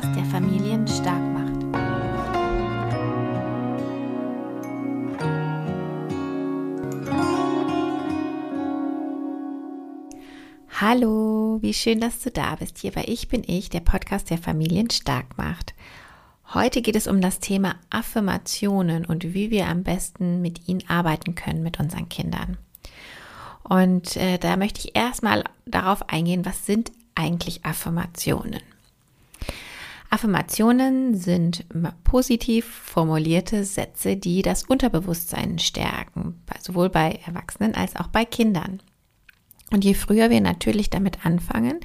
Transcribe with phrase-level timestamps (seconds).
[0.00, 1.60] Podcast, der Familien stark macht.
[10.80, 12.78] Hallo, wie schön, dass du da bist.
[12.78, 15.74] Hier bei Ich bin ich, der Podcast, der Familien stark macht.
[16.54, 21.34] Heute geht es um das Thema Affirmationen und wie wir am besten mit ihnen arbeiten
[21.34, 22.56] können mit unseren Kindern.
[23.62, 28.60] Und äh, da möchte ich erstmal darauf eingehen, was sind eigentlich Affirmationen?
[30.10, 31.64] Affirmationen sind
[32.02, 38.82] positiv formulierte Sätze, die das Unterbewusstsein stärken, sowohl bei Erwachsenen als auch bei Kindern.
[39.72, 41.78] Und je früher wir natürlich damit anfangen,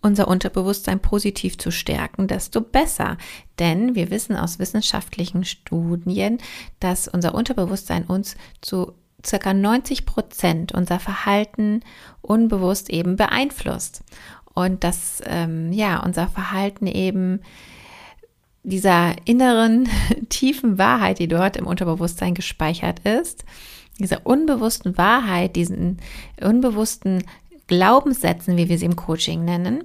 [0.00, 3.18] unser Unterbewusstsein positiv zu stärken, desto besser.
[3.58, 6.38] Denn wir wissen aus wissenschaftlichen Studien,
[6.78, 8.92] dass unser Unterbewusstsein uns zu
[9.26, 11.80] circa 90 Prozent unser Verhalten
[12.20, 14.04] unbewusst eben beeinflusst.
[14.54, 17.40] Und dass ähm, ja unser Verhalten eben
[18.62, 19.88] dieser inneren
[20.28, 23.44] tiefen Wahrheit, die dort im Unterbewusstsein gespeichert ist,
[23.98, 25.98] dieser unbewussten Wahrheit, diesen
[26.40, 27.24] unbewussten
[27.66, 29.84] Glaubenssätzen, wie wir sie im Coaching nennen,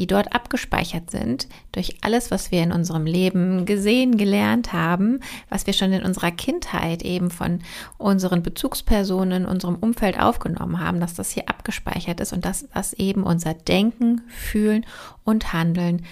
[0.00, 5.20] die dort abgespeichert sind durch alles, was wir in unserem Leben gesehen, gelernt haben,
[5.50, 7.58] was wir schon in unserer Kindheit eben von
[7.98, 13.24] unseren Bezugspersonen, unserem Umfeld aufgenommen haben, dass das hier abgespeichert ist und dass das eben
[13.24, 14.86] unser Denken, Fühlen
[15.24, 16.06] und Handeln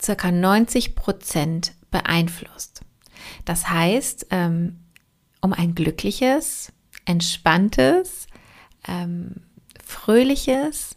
[0.00, 2.82] circa 90 Prozent beeinflusst.
[3.44, 4.78] Das heißt, ähm,
[5.40, 6.72] um ein glückliches,
[7.06, 8.28] entspanntes,
[8.86, 9.42] ähm,
[9.84, 10.95] fröhliches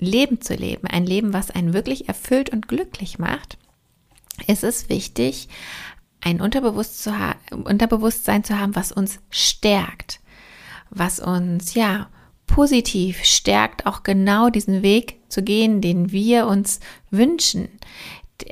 [0.00, 3.58] Leben zu leben, ein Leben, was einen wirklich erfüllt und glücklich macht,
[4.46, 5.48] ist es wichtig,
[6.20, 10.20] ein Unterbewusstsein zu haben, was uns stärkt,
[10.90, 12.08] was uns ja
[12.46, 17.68] positiv stärkt, auch genau diesen Weg zu gehen, den wir uns wünschen.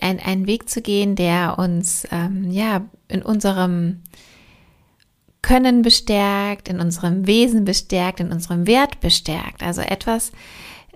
[0.01, 4.03] Ein, einen Weg zu gehen, der uns ähm, ja in unserem
[5.43, 9.63] Können bestärkt, in unserem Wesen bestärkt, in unserem Wert bestärkt.
[9.63, 10.33] Also etwas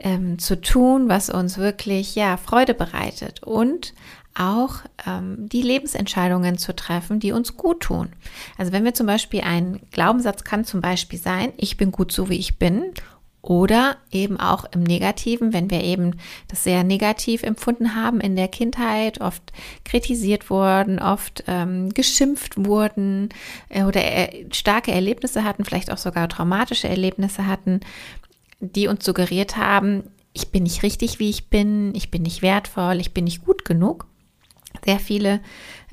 [0.02, 3.94] ähm, zu tun, was uns wirklich ja Freude bereitet und
[4.34, 4.76] auch
[5.06, 8.10] ähm, die Lebensentscheidungen zu treffen, die uns gut tun.
[8.56, 12.28] Also wenn wir zum Beispiel ein Glaubenssatz kann zum Beispiel sein, ich bin gut so
[12.28, 12.92] wie ich bin
[13.42, 16.12] oder eben auch im Negativen, wenn wir eben
[16.46, 19.42] das sehr negativ empfunden haben in der Kindheit, oft
[19.84, 23.30] kritisiert wurden, oft ähm, geschimpft wurden
[23.68, 27.80] äh, oder äh, starke Erlebnisse hatten, vielleicht auch sogar traumatische Erlebnisse hatten,
[28.62, 33.00] die uns suggeriert haben, ich bin nicht richtig, wie ich bin, ich bin nicht wertvoll,
[33.00, 34.06] ich bin nicht gut genug.
[34.84, 35.40] Sehr viele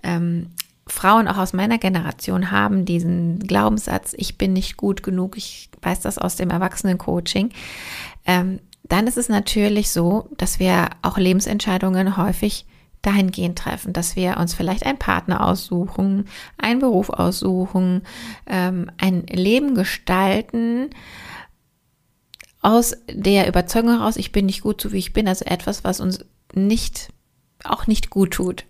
[0.02, 0.52] ähm,
[0.88, 6.00] Frauen auch aus meiner Generation haben diesen Glaubenssatz, ich bin nicht gut genug, ich weiß
[6.02, 7.50] das aus dem Erwachsenen-Coaching,
[8.26, 12.66] ähm, dann ist es natürlich so, dass wir auch Lebensentscheidungen häufig
[13.02, 16.26] dahingehend treffen, dass wir uns vielleicht einen Partner aussuchen,
[16.58, 18.02] einen Beruf aussuchen,
[18.48, 20.90] ähm, ein Leben gestalten
[22.62, 26.00] aus der Überzeugung heraus, ich bin nicht gut so wie ich bin, also etwas, was
[26.00, 27.10] uns nicht
[27.64, 28.66] auch nicht gut tut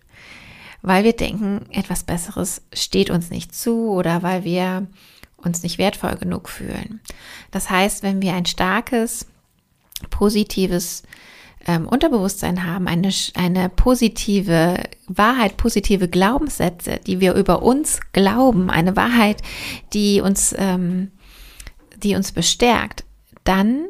[0.81, 4.87] weil wir denken, etwas Besseres steht uns nicht zu oder weil wir
[5.37, 7.01] uns nicht wertvoll genug fühlen.
[7.51, 9.27] Das heißt, wenn wir ein starkes,
[10.09, 11.03] positives
[11.67, 18.95] ähm, Unterbewusstsein haben, eine, eine positive Wahrheit, positive Glaubenssätze, die wir über uns glauben, eine
[18.95, 19.41] Wahrheit,
[19.93, 21.11] die uns, ähm,
[21.97, 23.03] die uns bestärkt,
[23.49, 23.87] dann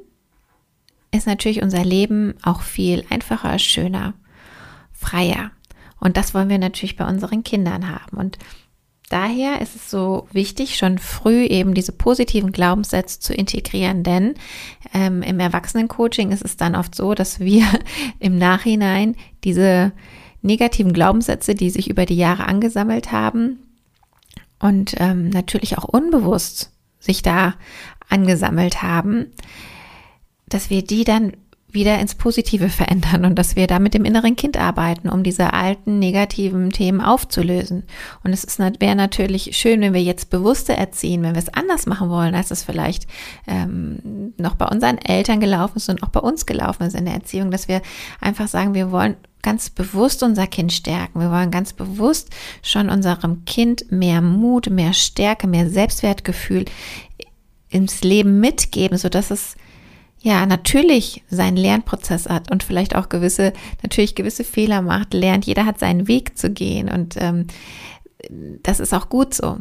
[1.12, 4.14] ist natürlich unser Leben auch viel einfacher, schöner,
[4.94, 5.52] freier.
[6.00, 8.16] Und das wollen wir natürlich bei unseren Kindern haben.
[8.16, 8.38] Und
[9.09, 14.36] daher ist es so wichtig, schon früh eben diese positiven Glaubenssätze zu integrieren, denn
[14.94, 17.66] ähm, im Erwachsenencoaching ist es dann oft so, dass wir
[18.20, 19.91] im Nachhinein diese
[20.41, 23.59] negativen Glaubenssätze, die sich über die Jahre angesammelt haben
[24.58, 27.56] und ähm, natürlich auch unbewusst sich da
[28.09, 29.28] angesammelt haben,
[30.47, 31.34] dass wir die dann
[31.72, 35.53] wieder ins Positive verändern und dass wir da mit dem inneren Kind arbeiten, um diese
[35.53, 37.84] alten negativen Themen aufzulösen.
[38.23, 42.09] Und es wäre natürlich schön, wenn wir jetzt bewusster erziehen, wenn wir es anders machen
[42.09, 43.08] wollen, als es vielleicht
[43.47, 47.14] ähm, noch bei unseren Eltern gelaufen ist und auch bei uns gelaufen ist in der
[47.14, 47.82] Erziehung, dass wir
[48.20, 51.22] einfach sagen, wir wollen ganz bewusst unser Kind stärken.
[51.22, 52.29] Wir wollen ganz bewusst
[52.61, 56.66] schon unserem Kind mehr Mut, mehr Stärke, mehr Selbstwertgefühl
[57.70, 59.56] ins Leben mitgeben, so dass es
[60.22, 65.46] ja, natürlich seinen Lernprozess hat und vielleicht auch gewisse, natürlich gewisse Fehler macht, lernt.
[65.46, 67.48] Jeder hat seinen Weg zu gehen und ähm,
[68.64, 69.60] das ist auch gut so.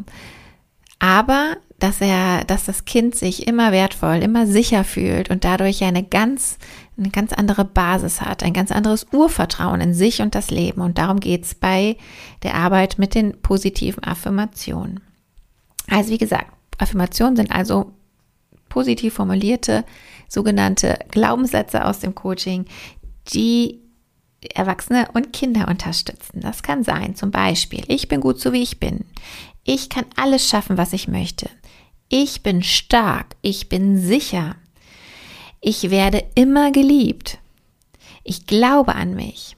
[0.99, 6.03] Aber dass er, dass das Kind sich immer wertvoll, immer sicher fühlt und dadurch eine
[6.03, 6.57] ganz,
[6.97, 10.81] eine ganz andere Basis hat, ein ganz anderes Urvertrauen in sich und das Leben.
[10.81, 11.95] Und darum geht es bei
[12.43, 14.99] der Arbeit mit den positiven Affirmationen.
[15.89, 17.93] Also wie gesagt, Affirmationen sind also
[18.69, 19.85] positiv formulierte
[20.27, 22.65] sogenannte Glaubenssätze aus dem Coaching,
[23.33, 23.81] die
[24.53, 26.39] Erwachsene und Kinder unterstützen.
[26.39, 29.05] Das kann sein, zum Beispiel, ich bin gut so wie ich bin.
[29.65, 31.49] Ich kann alles schaffen, was ich möchte.
[32.07, 33.35] Ich bin stark.
[33.41, 34.55] Ich bin sicher.
[35.61, 37.37] Ich werde immer geliebt.
[38.23, 39.55] Ich glaube an mich.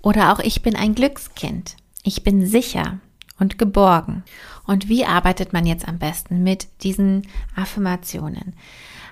[0.00, 1.76] Oder auch ich bin ein Glückskind.
[2.04, 3.00] Ich bin sicher
[3.40, 4.22] und geborgen.
[4.68, 7.26] Und wie arbeitet man jetzt am besten mit diesen
[7.56, 8.54] Affirmationen?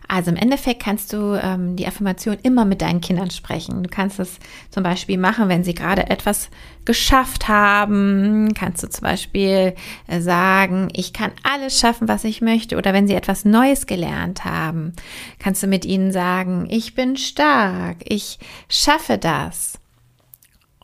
[0.06, 3.82] Also im Endeffekt kannst du ähm, die Affirmation immer mit deinen Kindern sprechen.
[3.82, 4.38] Du kannst es
[4.70, 6.50] zum Beispiel machen, wenn sie gerade etwas
[6.84, 8.52] geschafft haben.
[8.54, 9.74] Kannst du zum Beispiel
[10.06, 12.76] äh, sagen, ich kann alles schaffen, was ich möchte.
[12.76, 14.92] Oder wenn sie etwas Neues gelernt haben,
[15.38, 18.38] kannst du mit ihnen sagen, ich bin stark, ich
[18.68, 19.80] schaffe das.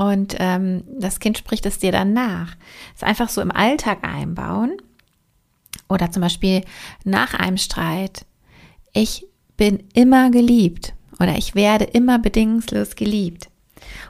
[0.02, 2.56] Und ähm, das Kind spricht es dir dann nach.
[2.96, 4.76] Es einfach so im Alltag einbauen.
[5.88, 6.62] Oder zum Beispiel
[7.04, 8.24] nach einem Streit
[8.92, 9.26] ich
[9.56, 13.48] bin immer geliebt oder ich werde immer bedingungslos geliebt.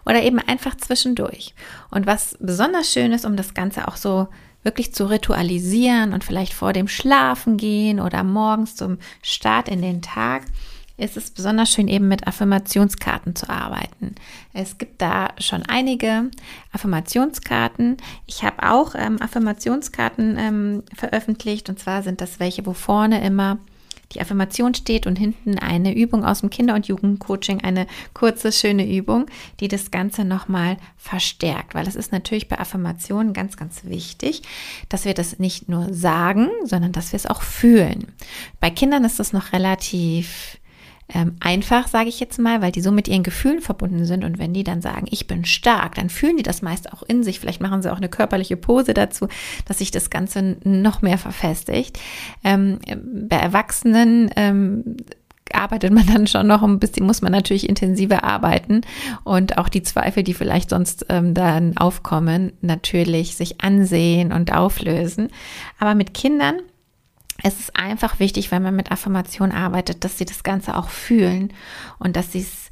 [0.05, 1.55] Oder eben einfach zwischendurch.
[1.91, 4.29] Und was besonders schön ist, um das Ganze auch so
[4.65, 10.03] wirklich zu ritualisieren und vielleicht vor dem Schlafen gehen oder morgens zum Start in den
[10.03, 10.43] Tag,
[10.97, 14.15] ist es besonders schön, eben mit Affirmationskarten zu arbeiten.
[14.53, 16.31] Es gibt da schon einige
[16.73, 17.97] Affirmationskarten.
[18.27, 23.59] Ich habe auch ähm, Affirmationskarten ähm, veröffentlicht und zwar sind das welche, wo vorne immer
[24.15, 28.89] die Affirmation steht und hinten eine Übung aus dem Kinder- und Jugendcoaching, eine kurze, schöne
[28.89, 29.27] Übung,
[29.61, 31.75] die das Ganze nochmal verstärkt.
[31.75, 34.43] Weil es ist natürlich bei Affirmationen ganz, ganz wichtig,
[34.89, 38.13] dass wir das nicht nur sagen, sondern dass wir es auch fühlen.
[38.61, 40.59] Bei Kindern ist das noch relativ
[41.15, 44.25] ähm, einfach, sage ich jetzt mal, weil die so mit ihren Gefühlen verbunden sind.
[44.25, 47.23] Und wenn die dann sagen, ich bin stark, dann fühlen die das meist auch in
[47.23, 47.41] sich.
[47.41, 49.29] Vielleicht machen sie auch eine körperliche Pose dazu,
[49.67, 51.99] dass sich das Ganze noch mehr verfestigt.
[52.45, 52.79] Ähm,
[53.29, 54.97] bei Erwachsenen ähm,
[55.53, 58.83] arbeitet man dann schon noch ein bisschen, muss man natürlich intensiver arbeiten
[59.25, 65.29] und auch die Zweifel, die vielleicht sonst ähm, dann aufkommen, natürlich sich ansehen und auflösen.
[65.79, 66.57] Aber mit Kindern
[67.43, 71.53] es ist einfach wichtig, wenn man mit Affirmation arbeitet, dass sie das Ganze auch fühlen
[71.99, 72.71] und dass sie es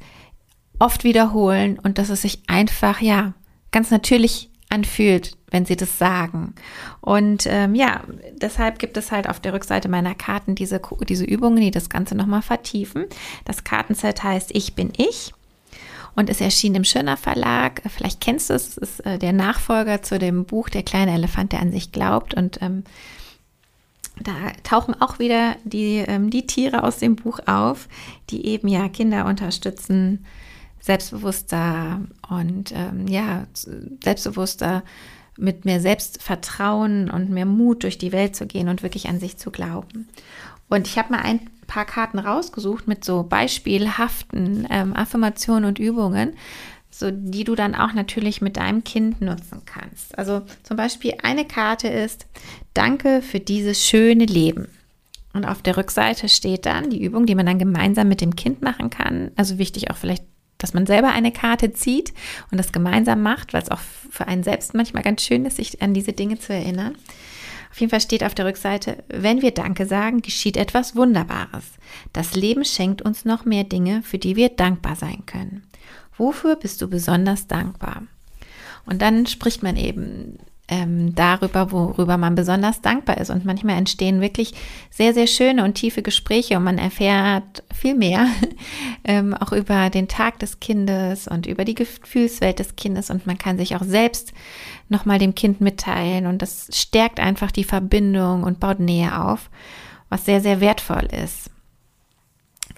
[0.79, 3.33] oft wiederholen und dass es sich einfach, ja,
[3.71, 6.55] ganz natürlich anfühlt, wenn sie das sagen.
[7.01, 8.01] Und ähm, ja,
[8.41, 12.15] deshalb gibt es halt auf der Rückseite meiner Karten diese, diese Übungen, die das Ganze
[12.15, 13.05] nochmal vertiefen.
[13.45, 15.33] Das Kartenset heißt Ich bin ich
[16.15, 17.81] und es erschien im Schöner Verlag.
[17.87, 21.51] Vielleicht kennst du es, es ist äh, der Nachfolger zu dem Buch Der kleine Elefant,
[21.51, 22.33] der an sich glaubt.
[22.33, 22.83] Und ähm,
[24.23, 24.33] da
[24.63, 27.87] tauchen auch wieder die, ähm, die Tiere aus dem Buch auf,
[28.29, 30.25] die eben ja Kinder unterstützen,
[30.79, 33.45] selbstbewusster und ähm, ja,
[34.03, 34.83] selbstbewusster
[35.37, 39.37] mit mehr Selbstvertrauen und mehr Mut durch die Welt zu gehen und wirklich an sich
[39.37, 40.07] zu glauben.
[40.69, 46.33] Und ich habe mal ein paar Karten rausgesucht mit so beispielhaften ähm, Affirmationen und Übungen,
[46.91, 50.17] so die du dann auch natürlich mit deinem Kind nutzen kannst.
[50.17, 52.27] Also zum Beispiel eine Karte ist
[52.73, 54.67] Danke für dieses schöne Leben.
[55.33, 58.61] Und auf der Rückseite steht dann die Übung, die man dann gemeinsam mit dem Kind
[58.61, 59.31] machen kann.
[59.35, 60.25] Also wichtig auch vielleicht,
[60.57, 62.13] dass man selber eine Karte zieht
[62.51, 65.81] und das gemeinsam macht, weil es auch für einen selbst manchmal ganz schön ist, sich
[65.81, 66.95] an diese Dinge zu erinnern.
[67.71, 71.63] Auf jeden Fall steht auf der Rückseite, wenn wir Danke sagen, geschieht etwas Wunderbares.
[72.11, 75.63] Das Leben schenkt uns noch mehr Dinge, für die wir dankbar sein können.
[76.21, 78.03] Wofür bist du besonders dankbar?
[78.85, 80.37] Und dann spricht man eben
[80.67, 83.31] ähm, darüber, worüber man besonders dankbar ist.
[83.31, 84.53] Und manchmal entstehen wirklich
[84.91, 88.27] sehr, sehr schöne und tiefe Gespräche und man erfährt viel mehr
[89.03, 93.39] ähm, auch über den Tag des Kindes und über die Gefühlswelt des Kindes und man
[93.39, 94.31] kann sich auch selbst
[94.89, 99.49] nochmal dem Kind mitteilen und das stärkt einfach die Verbindung und baut Nähe auf,
[100.09, 101.49] was sehr, sehr wertvoll ist.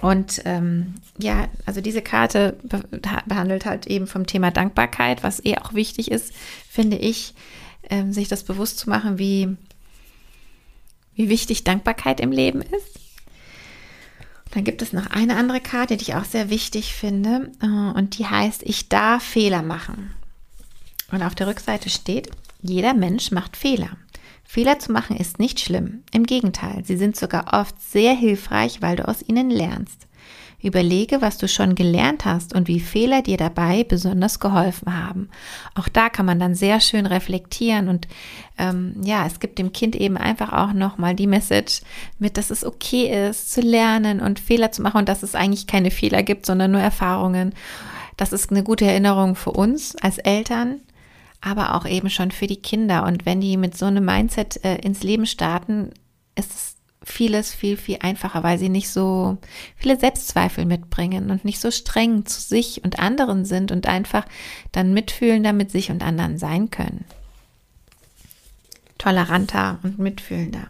[0.04, 2.58] Und ähm, ja, also diese Karte
[3.26, 6.34] behandelt halt eben vom Thema Dankbarkeit, was eh auch wichtig ist,
[6.70, 7.34] finde ich,
[7.90, 9.56] ähm, sich das bewusst zu machen, wie,
[11.16, 13.00] wie wichtig Dankbarkeit im Leben ist.
[14.52, 18.18] dann gibt es noch eine andere Karte, die ich auch sehr wichtig finde, äh, und
[18.18, 20.14] die heißt, ich darf Fehler machen.
[21.14, 22.30] Und auf der Rückseite steht,
[22.62, 23.92] jeder Mensch macht Fehler.
[24.54, 26.04] Fehler zu machen ist nicht schlimm.
[26.12, 30.06] Im Gegenteil, sie sind sogar oft sehr hilfreich, weil du aus ihnen lernst.
[30.62, 35.30] Überlege, was du schon gelernt hast und wie Fehler dir dabei besonders geholfen haben.
[35.74, 38.08] Auch da kann man dann sehr schön reflektieren und
[38.60, 41.82] ähm, ja, es gibt dem Kind eben einfach auch nochmal die Message
[42.20, 45.66] mit, dass es okay ist zu lernen und Fehler zu machen und dass es eigentlich
[45.66, 47.56] keine Fehler gibt, sondern nur Erfahrungen.
[48.18, 50.82] Das ist eine gute Erinnerung für uns als Eltern,
[51.44, 53.04] aber auch eben schon für die Kinder.
[53.04, 55.92] Und wenn die mit so einem Mindset äh, ins Leben starten,
[56.36, 59.38] ist es vieles viel, viel einfacher, weil sie nicht so
[59.76, 64.26] viele Selbstzweifel mitbringen und nicht so streng zu sich und anderen sind und einfach
[64.72, 67.04] dann mitfühlender mit sich und anderen sein können.
[68.98, 70.68] Toleranter und mitfühlender.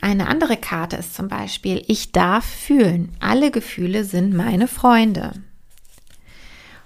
[0.00, 3.16] Eine andere Karte ist zum Beispiel, ich darf fühlen.
[3.18, 5.32] Alle Gefühle sind meine Freunde.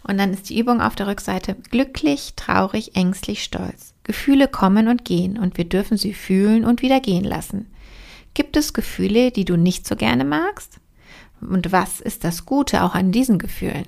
[0.05, 3.95] Und dann ist die Übung auf der Rückseite glücklich, traurig, ängstlich, stolz.
[4.05, 7.67] Gefühle kommen und gehen und wir dürfen sie fühlen und wieder gehen lassen.
[8.35, 10.81] Gibt es Gefühle, die du nicht so gerne magst?
[11.41, 13.87] Und was ist das Gute auch an diesen Gefühlen?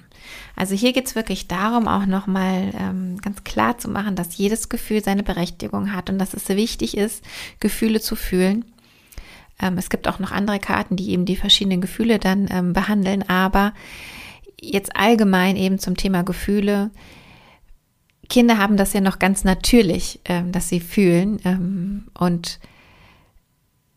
[0.56, 4.68] Also hier geht es wirklich darum, auch nochmal ähm, ganz klar zu machen, dass jedes
[4.68, 7.24] Gefühl seine Berechtigung hat und dass es wichtig ist,
[7.60, 8.64] Gefühle zu fühlen.
[9.60, 13.28] Ähm, es gibt auch noch andere Karten, die eben die verschiedenen Gefühle dann ähm, behandeln,
[13.28, 13.72] aber
[14.60, 16.90] jetzt allgemein eben zum Thema Gefühle.
[18.28, 22.58] Kinder haben das ja noch ganz natürlich, ähm, dass sie fühlen ähm, und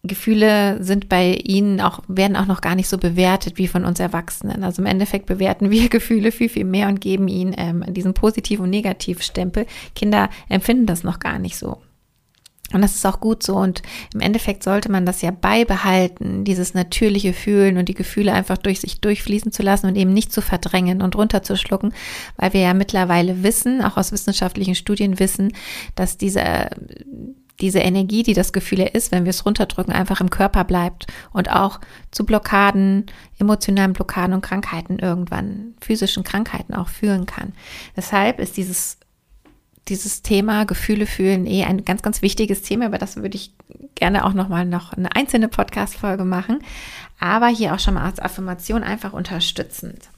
[0.03, 3.99] Gefühle sind bei ihnen auch, werden auch noch gar nicht so bewertet wie von uns
[3.99, 4.63] Erwachsenen.
[4.63, 8.59] Also im Endeffekt bewerten wir Gefühle viel, viel mehr und geben ihnen ähm, diesen Positiv-
[8.59, 9.65] und Negativstempel.
[9.95, 11.81] Kinder empfinden das noch gar nicht so.
[12.73, 13.55] Und das ist auch gut so.
[13.55, 13.81] Und
[14.13, 18.81] im Endeffekt sollte man das ja beibehalten, dieses natürliche Fühlen und die Gefühle einfach durch
[18.81, 21.93] sich durchfließen zu lassen und eben nicht zu verdrängen und runterzuschlucken,
[22.35, 25.53] weil wir ja mittlerweile wissen, auch aus wissenschaftlichen Studien wissen,
[25.95, 26.69] dass diese
[27.59, 31.51] diese Energie, die das Gefühl ist, wenn wir es runterdrücken, einfach im Körper bleibt und
[31.51, 31.79] auch
[32.11, 33.07] zu Blockaden,
[33.39, 37.53] emotionalen Blockaden und Krankheiten irgendwann, physischen Krankheiten auch führen kann.
[37.95, 38.99] Deshalb ist dieses
[39.89, 43.51] dieses Thema Gefühle fühlen eh ein ganz, ganz wichtiges Thema, über das würde ich
[43.95, 46.59] gerne auch nochmal noch eine einzelne Podcast-Folge machen,
[47.19, 50.09] aber hier auch schon mal als Affirmation einfach unterstützend.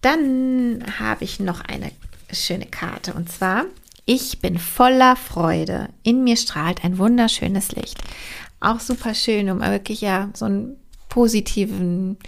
[0.00, 1.90] Dann habe ich noch eine
[2.32, 3.66] schöne Karte und zwar
[4.06, 5.88] ich bin voller Freude.
[6.02, 7.98] In mir strahlt ein wunderschönes Licht.
[8.60, 10.76] Auch super schön, um wirklich ja so einen
[11.08, 12.18] positiven,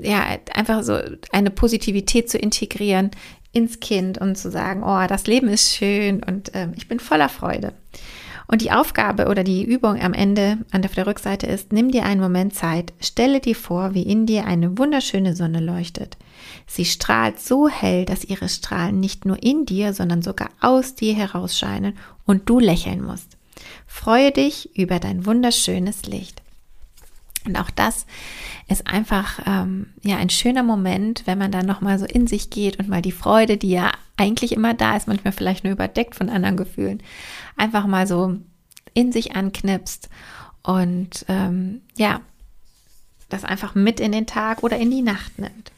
[0.00, 1.00] ja, einfach so
[1.32, 3.10] eine Positivität zu integrieren
[3.54, 7.28] ins Kind und zu sagen, oh, das Leben ist schön und äh, ich bin voller
[7.28, 7.72] Freude.
[8.46, 12.20] Und die Aufgabe oder die Übung am Ende an der Rückseite ist, nimm dir einen
[12.20, 16.18] Moment Zeit, stelle dir vor, wie in dir eine wunderschöne Sonne leuchtet.
[16.66, 21.14] Sie strahlt so hell, dass ihre Strahlen nicht nur in dir, sondern sogar aus dir
[21.14, 21.96] herausscheinen
[22.26, 23.38] und du lächeln musst.
[23.86, 26.43] Freue dich über dein wunderschönes Licht.
[27.46, 28.06] Und auch das
[28.68, 32.50] ist einfach ähm, ja ein schöner Moment, wenn man dann noch mal so in sich
[32.50, 36.14] geht und mal die Freude, die ja eigentlich immer da ist, manchmal vielleicht nur überdeckt
[36.14, 37.02] von anderen Gefühlen,
[37.56, 38.38] einfach mal so
[38.94, 40.08] in sich anknipst
[40.62, 42.20] und ähm, ja
[43.28, 45.72] das einfach mit in den Tag oder in die Nacht nimmt.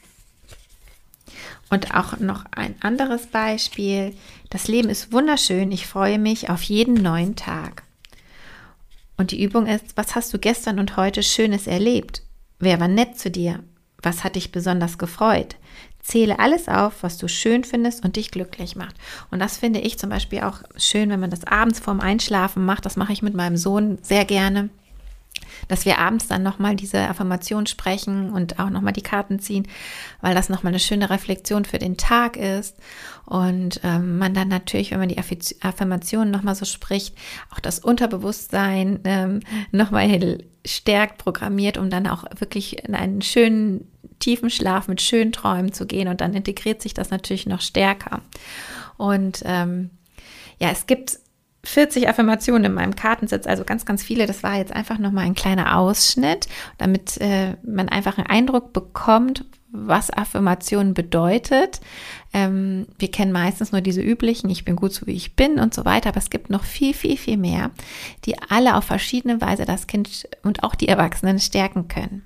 [1.69, 4.15] Und auch noch ein anderes Beispiel.
[4.51, 5.73] Das Leben ist wunderschön.
[5.73, 7.83] Ich freue mich auf jeden neuen Tag.
[9.17, 12.23] Und die Übung ist, was hast du gestern und heute Schönes erlebt?
[12.59, 13.61] Wer war nett zu dir?
[14.03, 15.57] Was hat dich besonders gefreut?
[16.01, 18.95] Zähle alles auf, was du schön findest und dich glücklich macht.
[19.31, 22.87] Und das finde ich zum Beispiel auch schön, wenn man das abends vorm Einschlafen macht.
[22.87, 24.71] Das mache ich mit meinem Sohn sehr gerne
[25.69, 29.67] dass wir abends dann nochmal diese Affirmation sprechen und auch nochmal die Karten ziehen,
[30.21, 32.77] weil das nochmal eine schöne Reflexion für den Tag ist.
[33.25, 37.17] Und ähm, man dann natürlich, wenn man die Affirmation nochmal so spricht,
[37.53, 39.41] auch das Unterbewusstsein ähm,
[39.73, 45.73] nochmal stärkt, programmiert, um dann auch wirklich in einen schönen, tiefen Schlaf mit schönen Träumen
[45.73, 46.09] zu gehen.
[46.09, 48.23] Und dann integriert sich das natürlich noch stärker.
[48.97, 49.91] Und ähm,
[50.59, 51.19] ja, es gibt
[51.67, 54.27] 40 Affirmationen in meinem Kartensatz, also ganz, ganz viele.
[54.27, 59.45] Das war jetzt einfach nochmal ein kleiner Ausschnitt, damit äh, man einfach einen Eindruck bekommt,
[59.71, 61.81] was Affirmation bedeutet.
[62.33, 65.75] Ähm, wir kennen meistens nur diese üblichen, ich bin gut so wie ich bin und
[65.75, 67.73] so weiter, aber es gibt noch viel, viel, viel mehr,
[68.25, 72.23] die alle auf verschiedene Weise das Kind und auch die Erwachsenen stärken können.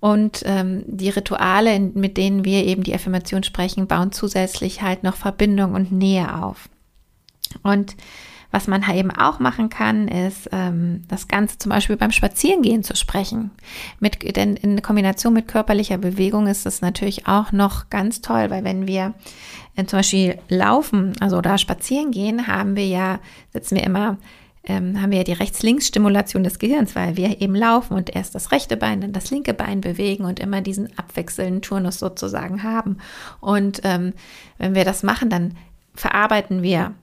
[0.00, 5.16] Und ähm, die Rituale, mit denen wir eben die Affirmation sprechen, bauen zusätzlich halt noch
[5.16, 6.70] Verbindung und Nähe auf.
[7.62, 7.96] Und
[8.50, 12.96] was man eben auch machen kann, ist ähm, das Ganze zum Beispiel beim Spazierengehen zu
[12.96, 13.50] sprechen.
[14.00, 18.64] Mit, denn in Kombination mit körperlicher Bewegung ist das natürlich auch noch ganz toll, weil
[18.64, 19.14] wenn wir
[19.76, 23.20] äh, zum Beispiel laufen, also da spazieren gehen, haben wir ja,
[23.52, 24.18] sitzen wir immer
[24.64, 28.52] ähm, haben wir ja die Rechts-Links-Stimulation des Gehirns, weil wir eben laufen und erst das
[28.52, 32.98] rechte Bein, dann das linke Bein bewegen und immer diesen abwechselnden Turnus sozusagen haben.
[33.40, 34.12] Und ähm,
[34.58, 35.56] wenn wir das machen, dann
[35.94, 36.94] verarbeiten wir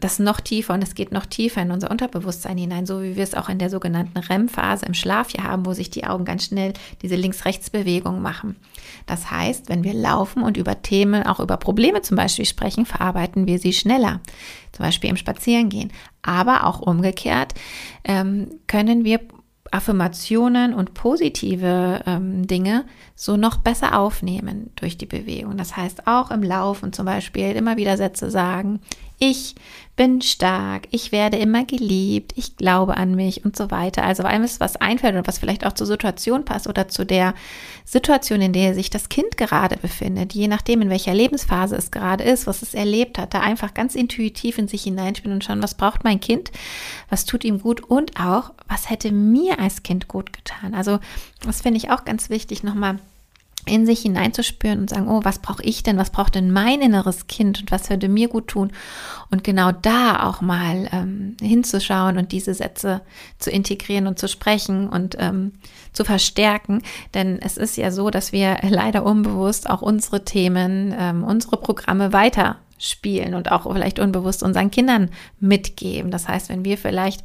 [0.00, 3.24] das noch tiefer und es geht noch tiefer in unser Unterbewusstsein hinein, so wie wir
[3.24, 6.44] es auch in der sogenannten REM-Phase im Schlaf hier haben, wo sich die Augen ganz
[6.44, 8.56] schnell diese Links-Rechts-Bewegung machen.
[9.06, 13.46] Das heißt, wenn wir laufen und über Themen, auch über Probleme zum Beispiel sprechen, verarbeiten
[13.46, 14.20] wir sie schneller,
[14.72, 15.90] zum Beispiel im Spazierengehen.
[16.20, 17.54] Aber auch umgekehrt
[18.04, 19.20] ähm, können wir
[19.70, 22.84] Affirmationen und positive ähm, Dinge
[23.14, 25.56] so noch besser aufnehmen durch die Bewegung.
[25.56, 28.80] Das heißt auch im Laufen zum Beispiel immer wieder Sätze sagen,
[29.18, 29.54] ich
[29.96, 34.04] bin stark, ich werde immer geliebt, ich glaube an mich und so weiter.
[34.04, 37.34] Also alles, was einfällt und was vielleicht auch zur Situation passt oder zu der
[37.86, 42.24] Situation, in der sich das Kind gerade befindet, je nachdem, in welcher Lebensphase es gerade
[42.24, 45.74] ist, was es erlebt hat, da einfach ganz intuitiv in sich hineinspielen und schauen, was
[45.74, 46.52] braucht mein Kind,
[47.08, 50.74] was tut ihm gut und auch, was hätte mir als Kind gut getan.
[50.74, 50.98] Also
[51.42, 52.98] das finde ich auch ganz wichtig, nochmal
[53.66, 57.26] in sich hineinzuspüren und sagen, oh, was brauche ich denn, was braucht denn mein inneres
[57.26, 58.72] Kind und was würde mir gut tun?
[59.30, 63.02] Und genau da auch mal ähm, hinzuschauen und diese Sätze
[63.38, 65.52] zu integrieren und zu sprechen und ähm,
[65.92, 66.82] zu verstärken.
[67.14, 72.12] Denn es ist ja so, dass wir leider unbewusst auch unsere Themen, ähm, unsere Programme
[72.12, 76.10] weiter spielen und auch vielleicht unbewusst unseren Kindern mitgeben.
[76.10, 77.24] Das heißt, wenn wir vielleicht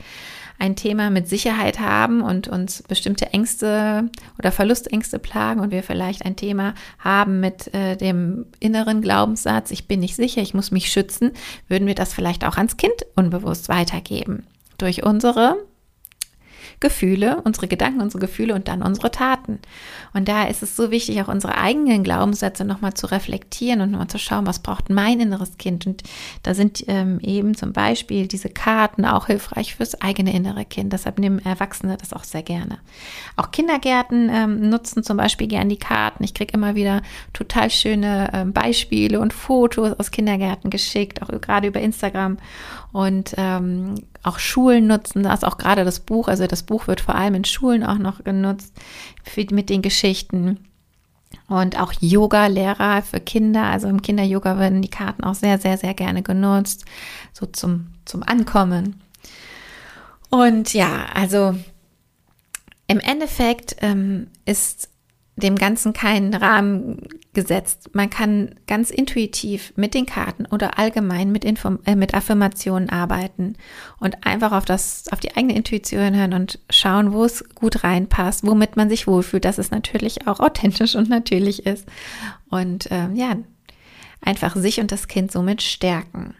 [0.61, 6.23] ein Thema mit Sicherheit haben und uns bestimmte Ängste oder Verlustängste plagen und wir vielleicht
[6.23, 10.91] ein Thema haben mit äh, dem inneren Glaubenssatz, ich bin nicht sicher, ich muss mich
[10.91, 11.31] schützen,
[11.67, 14.45] würden wir das vielleicht auch ans Kind unbewusst weitergeben.
[14.77, 15.57] Durch unsere
[16.81, 19.59] Gefühle, unsere Gedanken, unsere Gefühle und dann unsere Taten.
[20.13, 24.07] Und da ist es so wichtig, auch unsere eigenen Glaubenssätze nochmal zu reflektieren und nochmal
[24.07, 25.85] zu schauen, was braucht mein inneres Kind.
[25.85, 26.03] Und
[26.43, 30.91] da sind ähm, eben zum Beispiel diese Karten auch hilfreich fürs eigene innere Kind.
[30.91, 32.79] Deshalb nehmen Erwachsene das auch sehr gerne.
[33.37, 36.23] Auch Kindergärten ähm, nutzen zum Beispiel gern die Karten.
[36.23, 41.67] Ich kriege immer wieder total schöne ähm, Beispiele und Fotos aus Kindergärten geschickt, auch gerade
[41.67, 42.37] über Instagram.
[42.91, 46.27] Und ähm, auch Schulen nutzen das, auch gerade das Buch.
[46.27, 48.73] Also das Buch wird vor allem in Schulen auch noch genutzt
[49.23, 50.59] für, mit den Geschichten.
[51.47, 55.93] Und auch Yoga-Lehrer für Kinder, also im Kinder-Yoga werden die Karten auch sehr, sehr, sehr
[55.93, 56.85] gerne genutzt,
[57.33, 59.01] so zum, zum Ankommen.
[60.29, 61.55] Und ja, also
[62.87, 64.90] im Endeffekt ähm, ist
[65.43, 67.89] dem Ganzen keinen Rahmen gesetzt.
[67.93, 73.55] Man kann ganz intuitiv mit den Karten oder allgemein mit, Inform äh, mit Affirmationen arbeiten
[73.99, 78.45] und einfach auf, das, auf die eigene Intuition hören und schauen, wo es gut reinpasst,
[78.45, 81.87] womit man sich wohlfühlt, dass es natürlich auch authentisch und natürlich ist.
[82.49, 83.37] Und äh, ja,
[84.21, 86.35] einfach sich und das Kind somit stärken.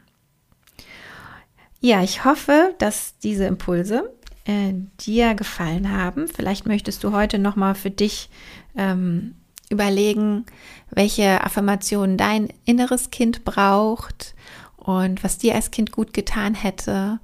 [1.79, 4.13] Ja, ich hoffe, dass diese Impulse
[4.45, 6.27] äh, dir gefallen haben.
[6.27, 8.29] Vielleicht möchtest du heute noch mal für dich
[8.75, 9.35] ähm,
[9.69, 10.45] überlegen,
[10.89, 14.35] welche Affirmationen dein inneres Kind braucht
[14.77, 17.19] und was dir als Kind gut getan hätte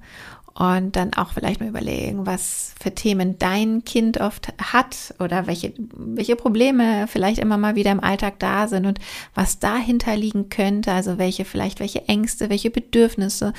[0.58, 5.72] und dann auch vielleicht mal überlegen, was für Themen dein Kind oft hat oder welche,
[5.76, 8.98] welche Probleme vielleicht immer mal wieder im Alltag da sind und
[9.36, 13.52] was dahinter liegen könnte, also welche vielleicht welche Ängste, welche Bedürfnisse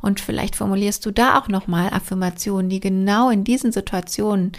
[0.00, 4.52] und vielleicht formulierst du da auch nochmal Affirmationen, die genau in diesen Situationen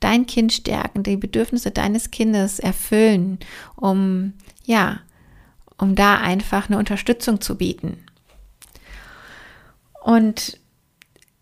[0.00, 3.38] dein Kind stärken, die Bedürfnisse deines Kindes erfüllen,
[3.76, 4.32] um
[4.64, 4.98] ja,
[5.78, 7.98] um da einfach eine Unterstützung zu bieten.
[10.02, 10.58] Und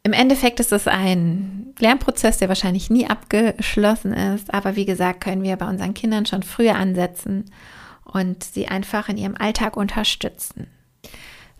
[0.04, 5.42] im Endeffekt ist es ein Lernprozess, der wahrscheinlich nie abgeschlossen ist, aber wie gesagt, können
[5.42, 7.50] wir bei unseren Kindern schon früher ansetzen
[8.04, 10.66] und sie einfach in ihrem Alltag unterstützen.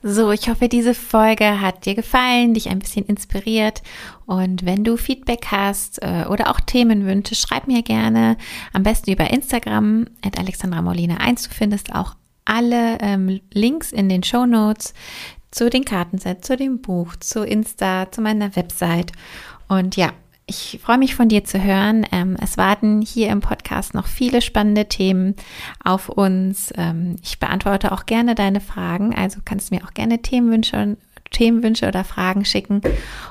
[0.05, 3.83] So, ich hoffe, diese Folge hat dir gefallen, dich ein bisschen inspiriert.
[4.27, 8.37] Und wenn du Feedback hast äh, oder auch Themenwünsche, schreib mir gerne.
[8.73, 11.45] Am besten über Instagram at Alexandra Molina 1.
[11.45, 14.93] Du findest auch alle ähm, Links in den Show Notes
[15.53, 19.13] zu den Kartensets, zu dem Buch, zu Insta, zu meiner Website.
[19.69, 20.13] Und ja,
[20.47, 22.05] ich freue mich von dir zu hören.
[22.11, 25.37] Ähm, es warten hier im Podcast noch viele spannende Themen
[25.85, 26.73] auf uns.
[26.77, 30.97] Ähm, ich beantworte auch gerne deine Fragen, also kannst du mir auch gerne Themenwünsche,
[31.31, 32.81] Themenwünsche oder Fragen schicken.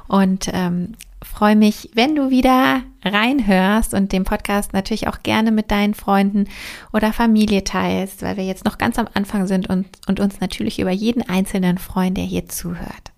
[0.07, 5.71] Und ähm, freue mich, wenn du wieder reinhörst und den Podcast natürlich auch gerne mit
[5.71, 6.47] deinen Freunden
[6.93, 10.79] oder Familie teilst, weil wir jetzt noch ganz am Anfang sind und, und uns natürlich
[10.79, 13.11] über jeden einzelnen freuen, der hier zuhört.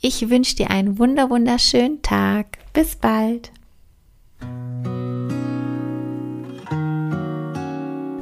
[0.00, 2.58] Ich wünsche dir einen wunder wunderschönen Tag.
[2.72, 3.52] Bis bald.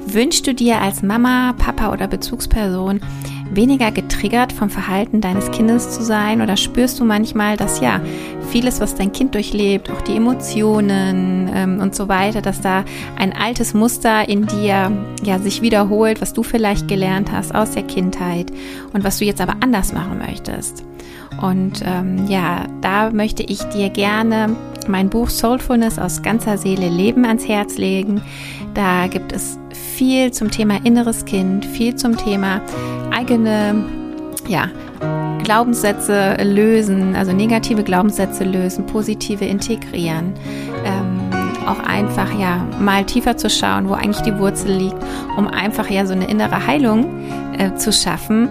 [0.07, 3.01] Wünschst du dir als Mama, Papa oder Bezugsperson
[3.51, 6.43] weniger getriggert vom Verhalten deines Kindes zu sein?
[6.43, 8.01] Oder spürst du manchmal, dass ja
[8.51, 12.85] vieles, was dein Kind durchlebt, auch die Emotionen ähm, und so weiter, dass da
[13.17, 17.83] ein altes Muster in dir ja sich wiederholt, was du vielleicht gelernt hast aus der
[17.83, 18.53] Kindheit
[18.93, 20.85] und was du jetzt aber anders machen möchtest?
[21.41, 24.57] Und ähm, ja, da möchte ich dir gerne
[24.91, 28.21] mein Buch Soulfulness aus ganzer Seele Leben ans Herz legen.
[28.75, 29.59] Da gibt es
[29.97, 32.61] viel zum Thema inneres Kind, viel zum Thema
[33.11, 33.85] eigene,
[34.49, 34.69] ja,
[35.43, 40.35] Glaubenssätze lösen, also negative Glaubenssätze lösen, positive integrieren.
[40.85, 41.21] Ähm,
[41.67, 44.97] auch einfach ja mal tiefer zu schauen, wo eigentlich die Wurzel liegt,
[45.37, 47.07] um einfach ja so eine innere Heilung
[47.59, 48.49] äh, zu schaffen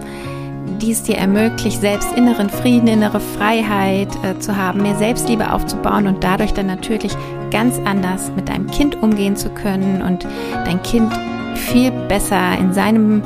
[0.80, 6.06] die es dir ermöglicht, selbst inneren Frieden, innere Freiheit äh, zu haben, mehr Selbstliebe aufzubauen
[6.06, 7.12] und dadurch dann natürlich
[7.50, 10.26] ganz anders mit deinem Kind umgehen zu können und
[10.64, 11.12] dein Kind
[11.54, 13.22] viel besser in seinem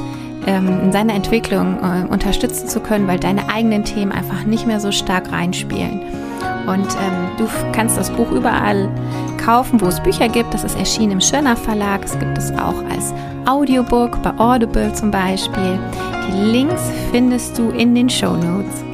[0.47, 4.81] ähm, in seiner Entwicklung äh, unterstützen zu können, weil deine eigenen Themen einfach nicht mehr
[4.81, 6.01] so stark reinspielen.
[6.67, 8.91] Und ähm, du kannst das Buch überall
[9.43, 10.53] kaufen, wo es Bücher gibt.
[10.53, 12.05] Das ist erschienen im Schöner Verlag.
[12.05, 13.13] Es gibt es auch als
[13.47, 15.79] Audiobook bei Audible zum Beispiel.
[16.29, 18.94] Die Links findest du in den Show Notes.